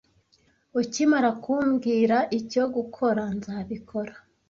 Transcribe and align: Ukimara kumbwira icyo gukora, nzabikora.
Ukimara 0.79 1.29
kumbwira 1.43 2.17
icyo 2.39 2.63
gukora, 2.75 3.23
nzabikora. 3.37 4.13